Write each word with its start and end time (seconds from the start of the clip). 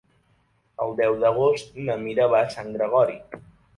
El 0.85 0.95
deu 1.01 1.19
d'agost 1.25 1.77
na 1.91 1.99
Mira 2.07 2.27
va 2.33 2.43
a 2.47 2.51
Sant 2.57 2.73
Gregori. 2.79 3.19